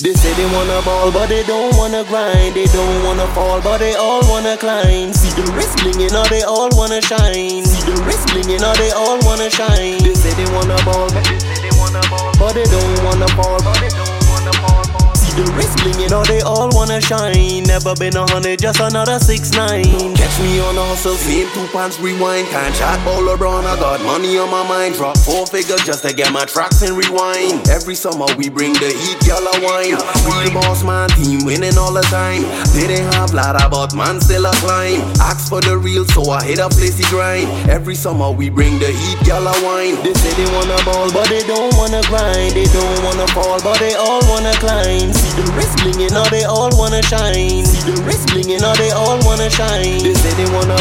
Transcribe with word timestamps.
They 0.00 0.12
say 0.14 0.34
they 0.34 0.44
wanna 0.52 0.82
ball, 0.82 1.12
but 1.12 1.28
they 1.28 1.44
don't 1.44 1.76
wanna 1.76 2.02
grind. 2.04 2.54
They 2.56 2.66
don't 2.66 3.04
wanna 3.04 3.26
fall, 3.34 3.60
but 3.62 3.78
they 3.78 3.94
all 3.94 4.22
wanna 4.28 4.56
climb. 4.58 5.14
See 5.14 5.30
the 5.38 5.46
wrist 5.54 5.78
blingin', 5.78 6.12
or 6.18 6.26
they 6.28 6.42
all 6.42 6.68
wanna 6.74 7.00
shine. 7.00 7.64
See 7.64 7.82
the 7.86 7.94
wrist 8.02 8.26
blingin', 8.34 8.62
or 8.66 8.74
they 8.74 8.90
all 8.90 9.18
wanna 9.22 9.48
shine. 9.50 10.02
They 10.02 10.14
say 10.14 10.34
they 10.34 10.50
wanna 10.52 10.76
ball, 10.84 11.06
but 11.14 11.22
they 11.24 11.38
say 11.38 11.56
they 11.62 11.70
wanna 11.78 12.02
ball, 12.10 12.32
but 12.38 12.54
they 12.58 12.64
don't 12.64 12.83
Blingin', 15.84 16.12
or 16.16 16.24
they 16.24 16.40
all 16.40 16.70
wanna 16.72 17.00
shine. 17.00 17.62
Never 17.64 17.94
been 17.94 18.16
a 18.16 18.24
hundred, 18.32 18.58
just 18.58 18.80
another 18.80 19.18
six 19.18 19.52
nine. 19.52 19.84
Catch 20.16 20.40
me 20.40 20.58
on 20.60 20.76
a 20.76 20.84
hustle, 20.88 21.14
fame 21.14 21.48
two 21.52 21.66
pants 21.76 22.00
rewind. 22.00 22.48
Can't 22.48 22.74
chat 22.74 22.98
all 23.06 23.28
around, 23.28 23.66
I 23.66 23.76
got 23.76 24.02
money 24.02 24.38
on 24.38 24.50
my 24.50 24.66
mind. 24.66 24.94
Drop 24.94 25.18
four 25.18 25.46
figures 25.46 25.84
just 25.84 26.02
to 26.04 26.14
get 26.14 26.32
my 26.32 26.44
tracks 26.46 26.80
and 26.82 26.96
rewind. 26.96 27.68
Every 27.68 27.94
summer 27.94 28.26
we 28.38 28.48
bring 28.48 28.72
the 28.74 28.88
heat, 28.88 29.20
y'all 29.28 29.44
wine. 29.60 30.00
We 30.24 30.48
the 30.48 30.50
boss 30.54 30.82
man, 30.82 31.10
team 31.10 31.44
winning 31.44 31.76
all 31.76 31.92
the 31.92 32.02
time. 32.08 32.42
Didn't 32.72 33.12
have 33.14 33.34
ladder, 33.34 33.68
but 33.70 33.94
man 33.94 34.20
still 34.20 34.46
a 34.46 34.52
climb. 34.64 35.04
Ask 35.20 35.48
for 35.48 35.60
the 35.60 35.76
real, 35.76 36.06
so 36.06 36.30
I 36.30 36.42
hit 36.42 36.58
a 36.58 36.68
place 36.68 36.96
grind. 37.10 37.48
Every 37.68 37.94
summer 37.94 38.30
we 38.30 38.48
bring 38.48 38.78
the 38.78 38.88
heat, 38.88 39.20
y'all 39.26 39.44
wine. 39.60 40.00
They 40.02 40.14
say 40.14 40.32
they 40.32 40.48
wanna 40.56 40.80
ball, 40.84 41.12
but 41.12 41.28
they 41.28 41.44
don't 41.44 41.76
wanna 41.76 42.00
grind. 42.08 42.52
They 42.56 42.64
don't 42.72 43.04
wanna 43.04 43.26
fall, 43.28 43.60
but 43.62 43.78
they 43.78 43.94
all 43.94 44.22
wanna 44.28 44.54
climb. 44.54 45.12
Wrist 45.64 45.78
blingin', 45.80 46.12
or 46.12 46.28
they 46.28 46.44
all 46.44 46.68
wanna 46.76 47.00
shine. 47.08 47.64
The 47.88 47.96
wrist 48.04 48.28
blingin', 48.28 48.60
or 48.60 48.76
they 48.76 48.90
all 48.90 49.16
wanna 49.24 49.48
shine. 49.48 49.96
They 50.04 50.12
say 50.12 50.32
they 50.36 50.44
wanna 50.52 50.76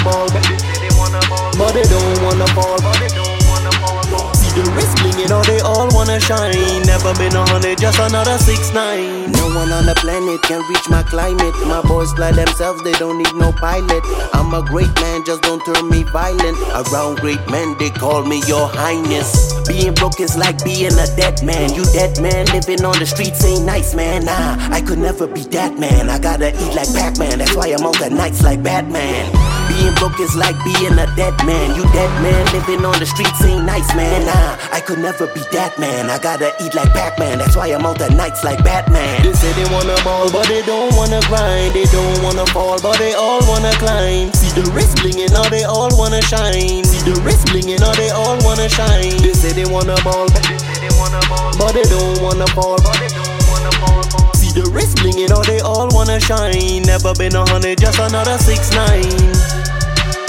wanna 6.06 6.20
shine. 6.20 6.84
Never 6.84 7.14
been 7.16 7.36
a 7.36 7.46
hundred, 7.48 7.78
just 7.78 8.00
another 8.00 8.38
six 8.38 8.74
nine. 8.74 9.32
No 9.32 9.48
one 9.48 9.72
on 9.72 9.86
the 9.86 9.96
planet 9.96 10.42
can 10.42 10.62
reach 10.70 10.90
my 10.90 11.04
climate. 11.04 11.56
My 11.66 11.82
boys 11.82 12.12
fly 12.14 12.32
themselves, 12.32 12.84
they 12.84 12.92
don't 12.94 13.18
need 13.18 13.34
no 13.36 13.52
pilot. 13.52 14.04
I'm 14.34 14.54
a 14.54 14.62
great 14.62 14.94
man, 14.96 15.24
just 15.26 15.42
don't 15.44 15.64
turn 15.66 15.90
me 15.90 16.04
violent. 16.04 16.58
Around 16.76 17.20
great 17.20 17.44
men, 17.50 17.78
they 17.78 17.90
call 17.90 18.26
me 18.26 18.42
your 18.48 18.68
highness. 18.68 19.54
Being 19.68 19.94
broke 19.94 20.20
is 20.20 20.36
like 20.36 20.64
being 20.64 20.94
a 20.94 21.08
dead 21.16 21.44
man. 21.44 21.74
You 21.74 21.86
dead 21.86 22.20
man, 22.22 22.46
living 22.48 22.84
on 22.84 23.00
the 23.00 23.06
streets 23.06 23.44
ain't 23.46 23.66
nice, 23.66 23.96
man. 23.96 24.26
Nah, 24.26 24.58
I 24.72 24.82
could 24.82 25.00
never 25.00 25.28
be 25.28 25.42
that 25.56 25.80
man. 25.80 26.10
I 26.10 26.20
gotta 26.20 26.50
eat 26.50 26.76
like 26.76 26.92
Pac 26.94 27.18
Man, 27.18 27.40
that's 27.40 27.56
why 27.56 27.68
I'm 27.68 27.86
on 27.86 27.98
the 28.00 28.10
nights 28.10 28.44
like 28.44 28.62
Batman. 28.62 29.53
Being 29.70 29.94
broke 29.96 30.20
is 30.20 30.36
like 30.36 30.58
being 30.64 30.98
a 30.98 31.08
dead 31.16 31.36
man. 31.46 31.76
You 31.76 31.84
dead 31.92 32.12
man, 32.22 32.46
living 32.54 32.86
on 32.86 32.98
the 33.00 33.06
streets 33.06 33.44
ain't 33.44 33.66
nice, 33.66 33.88
man. 33.96 34.26
Nah, 34.26 34.58
I 34.72 34.82
could 34.82 35.00
never 35.00 35.28
be 35.28 35.42
that 35.52 35.78
man. 35.80 36.10
I 36.10 36.20
gotta 36.20 36.54
eat 36.62 36.74
like 36.76 36.92
Pac 36.94 37.20
Man, 37.20 37.40
that's 37.40 37.56
why 37.56 37.68
I'm 37.68 37.86
out 37.86 37.98
the 38.00 38.10
nights 38.10 38.44
like 38.44 38.64
Batman. 38.64 39.24
They 39.24 39.34
say 39.34 39.52
they 39.54 39.68
wanna 39.74 39.96
ball, 40.04 40.32
but 40.32 40.48
they 40.48 40.62
don't 40.64 40.96
wanna 40.96 41.22
grind. 41.28 41.74
They 41.74 41.86
don't 41.86 42.24
wanna 42.24 42.46
fall, 42.48 42.82
but 42.82 42.98
they 42.98 43.14
all 43.14 43.42
wanna 43.48 43.72
climb. 43.80 44.34
See 44.34 44.52
the 44.60 44.70
wrist 44.72 44.98
blingin', 44.98 45.32
now 45.32 45.48
they 45.50 45.64
all 45.64 45.90
wanna 45.98 46.22
shine. 46.22 46.84
See 46.84 47.04
the 47.06 47.20
wrist 47.22 47.48
blingin', 47.48 47.80
now 47.80 47.94
they 47.94 48.10
all 48.10 48.38
wanna 48.44 48.70
shine. 48.70 49.18
They 49.22 49.34
say 49.34 49.54
they 49.54 49.66
wanna 49.66 49.96
ball, 50.04 50.28
but 50.28 50.44
they 50.44 50.58
say 50.58 50.78
they 50.82 50.94
wanna 51.00 51.22
ball, 51.30 51.52
but 51.58 51.74
they 51.74 51.84
don't 51.84 52.22
wanna 52.22 52.48
fall, 52.56 52.78
but 52.84 52.98
they 53.00 53.08
don't 53.08 53.42
wanna 53.50 53.72
fall. 53.80 54.04
See 54.04 54.33
the 54.54 54.70
wrist 54.72 54.98
blingin', 54.98 55.32
or 55.36 55.44
they 55.44 55.60
all 55.60 55.88
wanna 55.92 56.20
shine. 56.20 56.84
Never 56.84 57.14
been 57.14 57.36
a 57.36 57.46
hundred, 57.46 57.80
just 57.80 58.00
another 58.00 58.38
six 58.38 58.72
nine. 58.72 59.04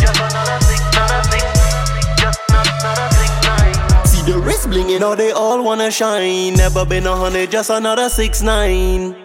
Just 0.00 0.20
another 0.20 0.58
six, 0.64 0.80
another 0.92 1.22
six, 1.30 1.44
just 2.20 2.40
another 2.48 3.08
six 3.16 3.30
nine. 3.46 4.06
See 4.06 4.22
the 4.30 4.38
wrist 4.38 4.68
blingin', 4.68 5.02
or 5.02 5.16
they 5.16 5.32
all 5.32 5.62
wanna 5.62 5.90
shine. 5.90 6.54
Never 6.54 6.84
been 6.84 7.06
a 7.06 7.16
hundred, 7.16 7.50
just 7.50 7.70
another 7.70 8.08
six 8.08 8.42
nine. 8.42 9.23